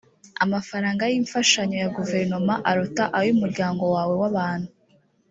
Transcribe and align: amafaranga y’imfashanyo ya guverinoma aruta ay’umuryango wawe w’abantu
amafaranga 0.43 1.03
y’imfashanyo 1.11 1.75
ya 1.83 1.89
guverinoma 1.97 2.53
aruta 2.69 3.03
ay’umuryango 3.19 3.83
wawe 3.95 4.13
w’abantu 4.21 4.69